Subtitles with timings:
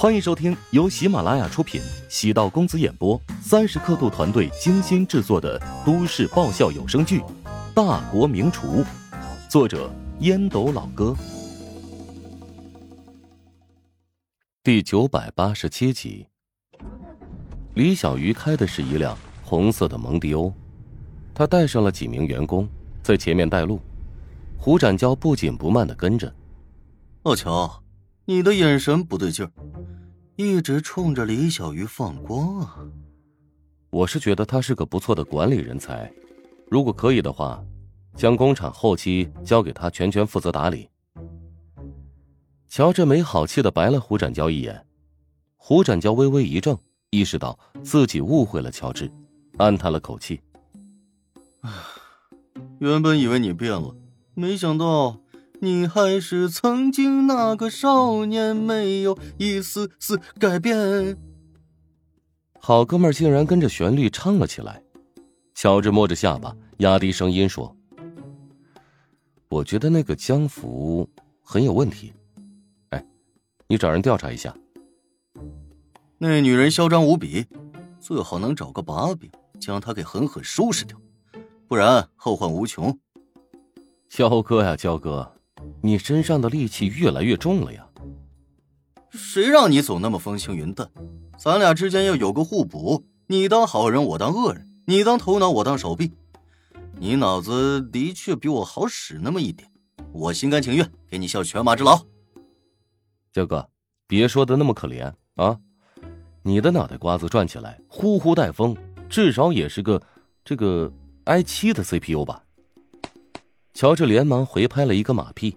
[0.00, 7.20] 欢迎收听由喜马拉雅出品、喜道公子演播、三十刻度团队精心制作的都市爆笑有声剧
[7.74, 8.82] 《大国名厨》，
[9.46, 11.14] 作者烟斗老哥，
[14.62, 16.26] 第九百八十七集。
[17.74, 19.14] 李小鱼开的是一辆
[19.44, 20.50] 红色的蒙迪欧，
[21.34, 22.66] 他带上了几名员工
[23.02, 23.78] 在前面带路，
[24.56, 26.32] 胡展娇不紧不慢的跟着。
[27.24, 27.79] 老乔，
[28.30, 29.50] 你的眼神不对劲儿，
[30.36, 32.76] 一直冲着李小鱼放光啊！
[33.90, 36.08] 我是觉得他是个不错的管理人才，
[36.68, 37.60] 如果可以的话，
[38.14, 40.88] 将工厂后期交给他全权负责打理。
[42.68, 44.86] 乔治没好气的白了胡展娇一眼，
[45.56, 46.78] 胡展娇微微一怔。
[47.10, 49.10] 意识到自己误会了乔治，
[49.58, 50.40] 暗叹了口气。
[52.78, 53.92] 原本以为你变了，
[54.34, 55.20] 没想到
[55.62, 61.18] 你还是曾经那个少年，没有一丝丝改变。
[62.58, 64.82] 好哥们竟然跟着旋律唱了起来。
[65.54, 67.76] 乔治摸着下巴，压低声音说
[69.50, 71.06] ：“我觉得那个江福
[71.42, 72.12] 很有问题。
[72.88, 73.06] 哎，
[73.68, 74.54] 你找人调查一下。”
[76.16, 77.46] 那女人嚣张无比，
[77.98, 80.98] 最好能找个把柄，将她给狠狠收拾掉，
[81.68, 82.98] 不然后患无穷。
[84.08, 85.34] 焦哥呀，焦哥，
[85.82, 87.86] 你身上的戾气越来越重了呀！
[89.10, 90.90] 谁让你总那么风轻云淡？
[91.38, 96.12] 咱俩之间要有个互补，你当好人，我当恶人；你当头脑，我当手臂。
[96.98, 99.70] 你脑子的确比我好使那么一点，
[100.12, 101.98] 我心甘情愿给你效犬马之劳。
[103.32, 103.68] 焦哥，
[104.06, 105.58] 别说的那么可怜啊！
[106.42, 108.76] 你的脑袋瓜子转起来，呼呼带风，
[109.08, 110.02] 至少也是个
[110.44, 110.92] 这个
[111.24, 112.44] i 七的 CPU 吧？
[113.72, 115.56] 乔治连忙回拍了一个马屁。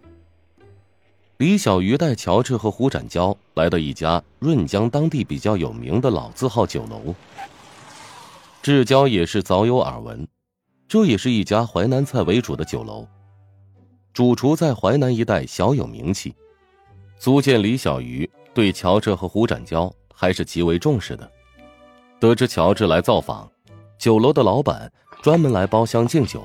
[1.38, 7.14] 李小鱼带乔治和胡展娇来到一家润江当地比较有名的老字号酒楼。
[8.62, 10.28] 志娇也是早有耳闻，
[10.88, 13.08] 这也是一家淮南菜为主的酒楼，
[14.14, 16.33] 主厨在淮南一带小有名气，
[17.17, 19.94] 足见李小鱼对乔治和胡展娇。
[20.15, 21.30] 还是极为重视的。
[22.17, 23.52] 得知乔治来造访，
[23.98, 24.89] 酒楼的老板
[25.21, 26.42] 专门来包厢敬酒。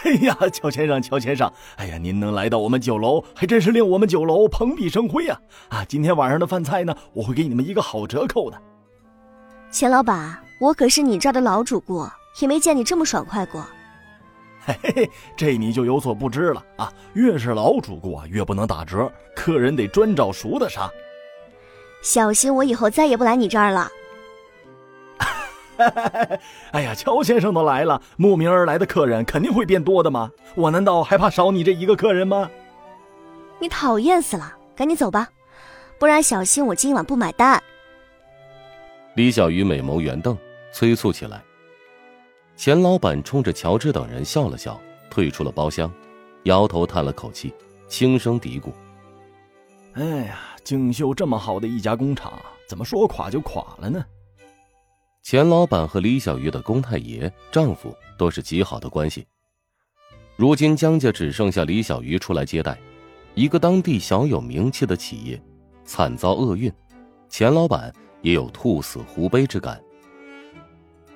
[0.04, 5.38] 哎呀，乔先生，乔先生，哎呀，您能来到我们酒楼，还真是令我们酒楼蓬荜生辉呀！
[5.68, 8.60] 啊，今天晚上的饭菜呢，我会给你们一个好折扣的。
[9.70, 12.06] 钱老板，我可是你这儿的老主顾，
[12.40, 13.64] 也没见你这么爽快过。
[14.64, 16.92] 嘿 嘿嘿，这你就有所不知了啊！
[17.14, 20.90] 越是老主顾啊，越不能打折，客人得专找熟的杀。
[22.02, 23.90] 小心我以后再也不来你这儿了。
[26.72, 30.30] 哎呀，乔先生都来了，慕名而来的客人肯定会变多的嘛。
[30.54, 32.50] 我难道还怕少你这一个客人吗？
[33.58, 35.28] 你讨厌死了，赶紧走吧，
[35.98, 37.62] 不然小心我今晚不买单。
[39.14, 40.36] 李小鱼美眸圆瞪，
[40.72, 41.42] 催促起来。
[42.56, 44.80] 钱老板冲着乔治等人笑了笑，
[45.10, 45.90] 退出了包厢，
[46.44, 47.54] 摇头叹了口气，
[47.88, 48.70] 轻声嘀咕
[49.94, 52.34] ：“哎呀。”锦绣这么好的一家工厂，
[52.68, 54.04] 怎么说垮就垮了呢？
[55.22, 59.26] 钱老板和李小鱼的公太爷丈夫都是极好的关系。
[60.36, 62.78] 如今江家只剩下李小鱼出来接待，
[63.34, 65.40] 一个当地小有名气的企业，
[65.84, 66.72] 惨遭厄运，
[67.28, 67.92] 钱老板
[68.22, 69.80] 也有兔死狐悲之感。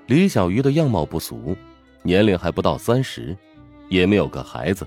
[0.07, 1.57] 李小鱼的样貌不俗，
[2.03, 3.37] 年龄还不到三十，
[3.89, 4.87] 也没有个孩子，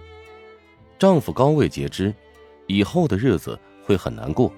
[1.00, 2.14] 丈夫高位截肢，
[2.68, 3.60] 以后的日子。
[3.88, 4.52] 会很难过。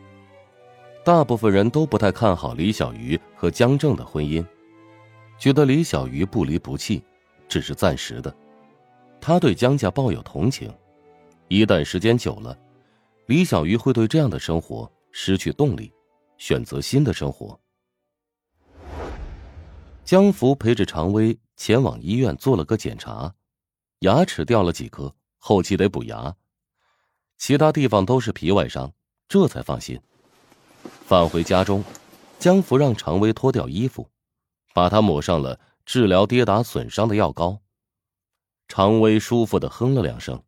[1.04, 4.46] 大部分人都不太看好李小鱼和江正的婚姻，
[5.38, 7.04] 觉得李小鱼不离不弃，
[7.48, 8.36] 只是暂时的。
[9.22, 10.72] 他对江家抱有同情，
[11.48, 12.58] 一旦时间久了，
[13.26, 15.92] 李小鱼会对这样的生活失去动力，
[16.38, 17.60] 选择新的生活。
[20.04, 23.34] 江福陪着常威前往医院做了个检查，
[24.00, 26.36] 牙齿掉了几颗，后期得补牙，
[27.38, 28.92] 其他地方都是皮外伤。
[29.28, 30.00] 这才放心。
[31.10, 31.84] 返回家中，
[32.38, 34.08] 江福让常威脱掉衣服，
[34.76, 37.62] 把他抹上了治疗跌打损伤的药膏。
[38.68, 40.40] 常威舒服的哼了两声：“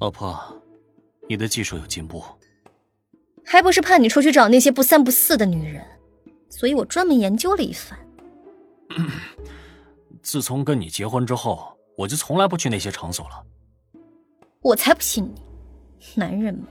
[0.00, 0.38] 老婆，
[1.30, 2.22] 你的技术有进步。
[3.42, 5.82] 还不是怕你出去找那些不三不四的女人，
[6.50, 7.98] 所以我专门研究了一番。
[10.22, 13.46] 自从跟你结婚之后，我就从来不去那些场所了。
[14.60, 15.40] 我才不信你！”
[16.14, 16.64] 男人们，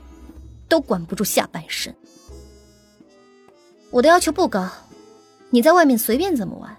[0.70, 1.94] 都管不住下半身。
[3.90, 4.70] 我的要求不高，
[5.50, 6.74] 你在外面随便怎么玩，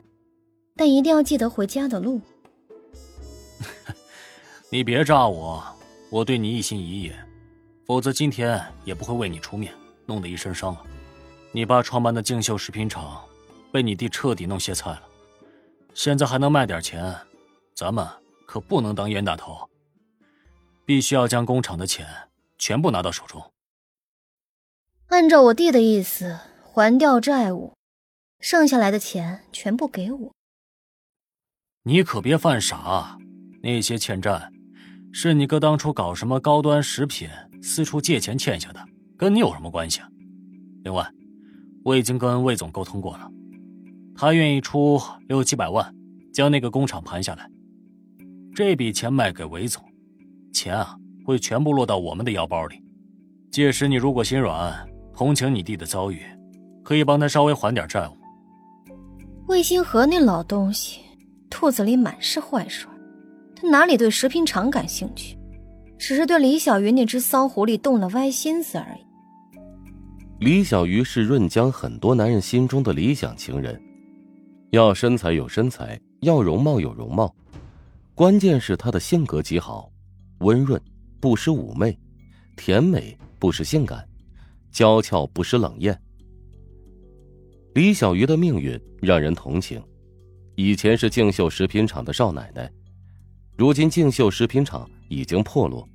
[0.78, 2.22] 但一定要记得回家的路。
[4.72, 5.62] 你别诈我，
[6.10, 7.12] 我对你一心一意，
[7.86, 9.74] 否则今天也不会为你出面，
[10.06, 10.82] 弄得一身伤了。
[11.52, 13.22] 你爸创办的竞秀食品厂，
[13.74, 15.04] 被你弟彻底弄歇菜了，
[15.94, 17.14] 现在还能卖点钱，
[17.76, 18.08] 咱们
[18.48, 19.70] 可不能当冤大头，
[20.86, 22.08] 必须要将工厂的钱
[22.58, 23.51] 全部拿到手中。
[25.12, 27.74] 按照我弟的意思，还掉债务，
[28.40, 30.32] 剩下来的钱全部给我。
[31.84, 33.18] 你可别犯傻，
[33.62, 34.50] 那些欠债，
[35.12, 37.28] 是你哥当初搞什么高端食品，
[37.62, 38.80] 四处借钱欠下的，
[39.18, 40.08] 跟你有什么关系啊？
[40.86, 41.06] 另外，
[41.84, 43.30] 我已经跟魏总沟通过了，
[44.16, 44.98] 他愿意出
[45.28, 45.94] 六七百万，
[46.34, 47.46] 将那个工厂盘下来。
[48.56, 49.84] 这笔钱卖给韦总，
[50.54, 52.82] 钱啊会全部落到我们的腰包里。
[53.52, 54.88] 届时你如果心软。
[55.22, 56.26] 同情你弟的遭遇，
[56.84, 58.18] 可以帮他稍微还点债务。
[59.46, 61.02] 魏星河那老东西，
[61.48, 62.90] 肚子里满是坏水，
[63.56, 65.38] 他哪里对食品厂感兴趣？
[66.00, 69.06] 只是对李小鱼那只骚狐狸动了歪心思而已。
[70.40, 73.80] 李小鱼是润江很多男人心中的理想情人，
[74.72, 77.32] 要身材有身材，要容貌有容貌，
[78.16, 79.88] 关键是她的性格极好，
[80.40, 80.82] 温润，
[81.20, 81.96] 不失妩媚，
[82.56, 84.04] 甜美，不失性感。
[84.72, 86.00] 娇俏不失冷艳。
[87.76, 89.82] 李小鱼的命运让人同情，
[90.56, 92.72] 以前是静秀食品厂的少奶奶，
[93.56, 95.88] 如今静秀食品厂已经破落，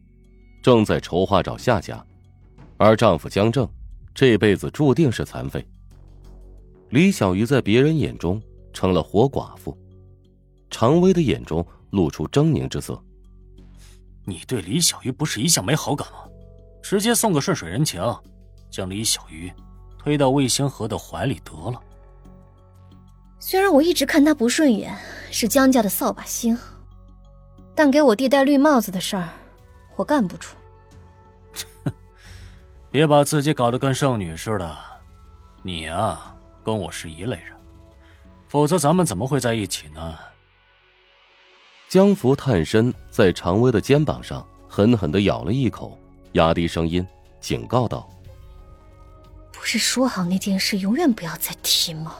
[0.62, 2.04] 正在筹划找下家，
[2.76, 3.68] 而丈夫江正
[4.14, 5.66] 这辈子注定是残废。
[6.90, 8.40] 李小鱼在别人眼中
[8.72, 9.76] 成了活寡妇，
[10.70, 13.02] 常威的眼中露出狰狞之色。
[14.24, 16.18] 你对李小鱼不是一向没好感吗？
[16.82, 18.00] 直接送个顺水人情。
[18.70, 19.52] 将李小鱼
[19.98, 21.80] 推到魏星河的怀里得了。
[23.38, 24.96] 虽然我一直看他不顺眼，
[25.30, 26.58] 是江家的扫把星，
[27.74, 29.28] 但给我弟戴绿帽子的事儿，
[29.94, 30.56] 我干不出。
[32.90, 34.76] 别把自己搞得跟圣女似的。
[35.62, 36.34] 你啊，
[36.64, 37.54] 跟我是一类人，
[38.48, 40.18] 否则咱们怎么会在一起呢？
[41.88, 45.96] 江福探身在常威的肩膀上狠狠的咬了一口，
[46.32, 47.06] 压低声音
[47.38, 48.08] 警告道。
[49.66, 52.14] 不是说好那件事永远不要再提吗？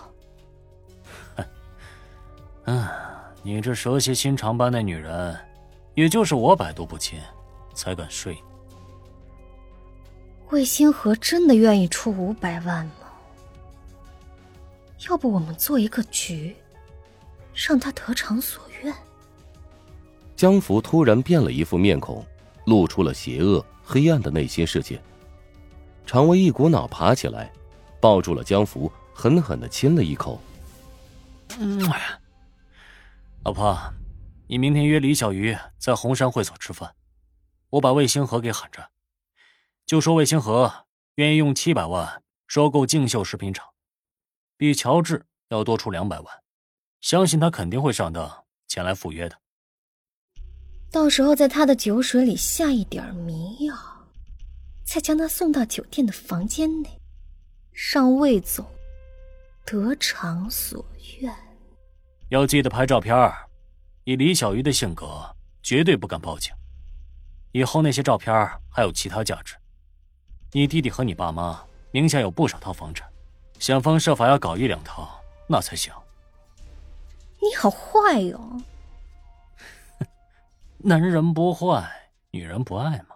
[2.64, 2.88] 嗯，
[3.44, 5.38] 你这蛇蝎心肠般的女人，
[5.94, 7.20] 也就是我百毒不侵，
[7.72, 8.40] 才敢睡你。
[10.50, 12.92] 魏星河真的愿意出五百万吗？
[15.08, 16.56] 要不我们做一个局，
[17.54, 18.92] 让他得偿所愿。
[20.34, 22.26] 江福突然变了一副面孔，
[22.64, 25.00] 露出了邪恶黑暗的内心世界。
[26.06, 27.52] 常威一股脑爬起来，
[28.00, 30.40] 抱住了江福，狠狠的亲了一口。
[31.58, 31.82] 嗯，
[33.44, 33.76] 老婆，
[34.46, 36.94] 你明天约李小鱼在红山会所吃饭，
[37.70, 38.88] 我把魏星河给喊着，
[39.84, 40.72] 就说魏星河
[41.16, 43.66] 愿意用七百万收购竞秀食品厂，
[44.56, 46.26] 比乔治要多出两百万，
[47.00, 49.36] 相信他肯定会上当前来赴约的。
[50.92, 53.74] 到时候在他的酒水里下一点迷药。
[54.96, 56.88] 再将他送到酒店的房间内，
[57.92, 58.64] 让魏总
[59.66, 60.82] 得偿所
[61.20, 61.30] 愿。
[62.30, 63.30] 要记得拍照片
[64.04, 66.50] 以李小鱼的性格，绝对不敢报警。
[67.52, 68.32] 以后那些照片
[68.70, 69.54] 还有其他价值。
[70.52, 73.06] 你弟弟和你爸妈名下有不少套房产，
[73.58, 75.92] 想方设法要搞一两套，那才行。
[77.38, 78.62] 你好坏哟！
[80.80, 81.86] 男人不坏，
[82.30, 83.15] 女人不爱嘛。